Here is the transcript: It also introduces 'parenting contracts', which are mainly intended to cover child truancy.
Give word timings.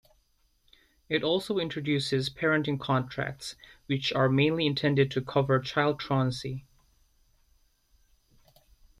It 1.09 1.21
also 1.21 1.59
introduces 1.59 2.27
'parenting 2.27 2.79
contracts', 2.79 3.55
which 3.85 4.11
are 4.13 4.29
mainly 4.29 4.65
intended 4.65 5.11
to 5.11 5.21
cover 5.21 5.59
child 5.59 5.99
truancy. 5.99 6.65